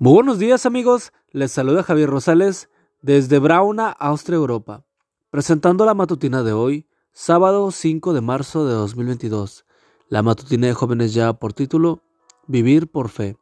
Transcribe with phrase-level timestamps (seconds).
[0.00, 2.70] Muy buenos días amigos, les saluda Javier Rosales
[3.02, 4.84] desde Brauna, Austria, Europa,
[5.28, 9.64] presentando la matutina de hoy, sábado 5 de marzo de 2022.
[10.08, 12.04] La matutina de jóvenes ya por título
[12.46, 13.38] Vivir por fe.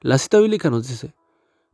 [0.00, 1.16] La cita bíblica nos dice,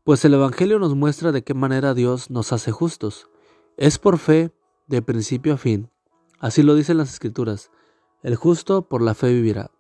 [0.03, 3.29] pues el Evangelio nos muestra de qué manera Dios nos hace justos.
[3.77, 4.51] Es por fe
[4.87, 5.91] de principio a fin.
[6.39, 7.71] Así lo dicen las Escrituras.
[8.23, 9.73] El justo por la fe vivirá.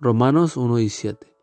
[0.00, 1.33] Romanos 1 y 7.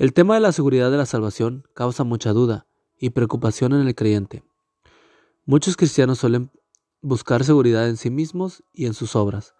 [0.00, 2.66] El tema de la seguridad de la salvación causa mucha duda
[2.98, 4.42] y preocupación en el creyente.
[5.44, 6.50] Muchos cristianos suelen
[7.02, 9.54] buscar seguridad en sí mismos y en sus obras,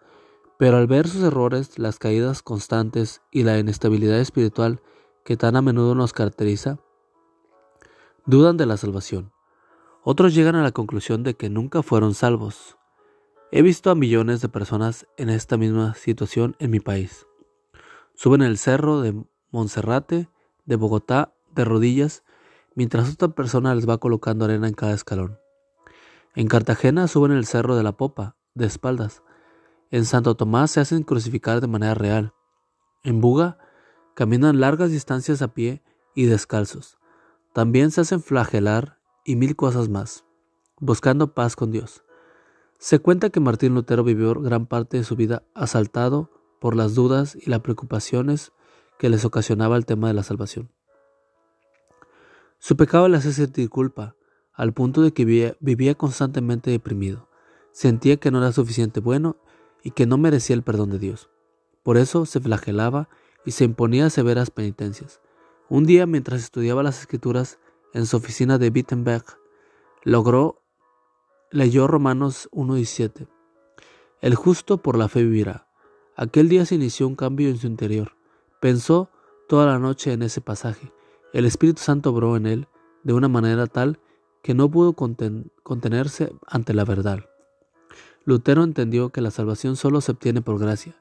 [0.57, 4.81] pero al ver sus errores, las caídas constantes y la inestabilidad espiritual
[5.23, 6.79] que tan a menudo nos caracteriza,
[8.25, 9.31] dudan de la salvación.
[10.01, 12.79] Otros llegan a la conclusión de que nunca fueron salvos.
[13.51, 17.27] He visto a millones de personas en esta misma situación en mi país.
[18.15, 20.29] Suben el cerro de Monserrate,
[20.71, 22.23] de Bogotá, de rodillas,
[22.75, 25.37] mientras otra persona les va colocando arena en cada escalón.
[26.33, 29.21] En Cartagena suben el cerro de la Popa, de espaldas.
[29.89, 32.33] En Santo Tomás se hacen crucificar de manera real.
[33.03, 33.57] En Buga
[34.13, 35.83] caminan largas distancias a pie
[36.15, 36.97] y descalzos.
[37.51, 40.23] También se hacen flagelar y mil cosas más,
[40.79, 42.05] buscando paz con Dios.
[42.79, 46.29] Se cuenta que Martín Lutero vivió gran parte de su vida asaltado
[46.61, 48.53] por las dudas y las preocupaciones
[49.01, 50.69] que les ocasionaba el tema de la salvación.
[52.59, 54.15] Su pecado le hacía sentir culpa,
[54.53, 57.27] al punto de que vivía, vivía constantemente deprimido.
[57.71, 59.37] Sentía que no era suficiente bueno
[59.81, 61.31] y que no merecía el perdón de Dios.
[61.81, 63.09] Por eso se flagelaba
[63.43, 65.19] y se imponía severas penitencias.
[65.67, 67.57] Un día, mientras estudiaba las escrituras
[67.95, 69.25] en su oficina de Wittenberg,
[70.03, 70.61] logró,
[71.49, 73.27] leyó Romanos 1 y 7.
[74.21, 75.67] El justo por la fe vivirá.
[76.15, 78.20] Aquel día se inició un cambio en su interior.
[78.61, 79.09] Pensó
[79.49, 80.93] toda la noche en ese pasaje.
[81.33, 82.67] El Espíritu Santo obró en él
[83.03, 83.99] de una manera tal
[84.43, 87.25] que no pudo contenerse ante la verdad.
[88.23, 90.95] Lutero entendió que la salvación solo se obtiene por gracia.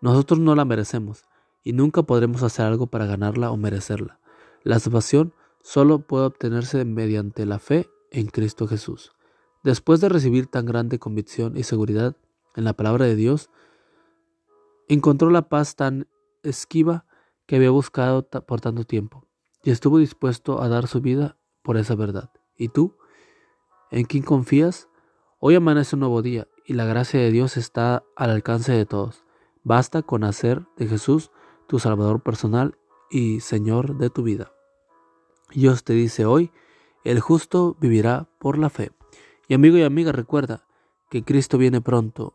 [0.00, 1.24] Nosotros no la merecemos
[1.62, 4.18] y nunca podremos hacer algo para ganarla o merecerla.
[4.64, 9.12] La salvación solo puede obtenerse mediante la fe en Cristo Jesús.
[9.62, 12.16] Después de recibir tan grande convicción y seguridad
[12.56, 13.48] en la palabra de Dios,
[14.88, 16.08] encontró la paz tan
[16.48, 17.04] esquiva
[17.46, 19.26] que había buscado por tanto tiempo,
[19.62, 22.30] y estuvo dispuesto a dar su vida por esa verdad.
[22.56, 22.96] ¿Y tú?
[23.90, 24.88] ¿En quién confías?
[25.38, 29.24] Hoy amanece un nuevo día, y la gracia de Dios está al alcance de todos.
[29.62, 31.30] Basta con hacer de Jesús
[31.66, 32.78] tu Salvador personal
[33.10, 34.52] y Señor de tu vida.
[35.52, 36.50] Dios te dice hoy,
[37.04, 38.90] el justo vivirá por la fe.
[39.48, 40.66] Y amigo y amiga, recuerda
[41.08, 42.34] que Cristo viene pronto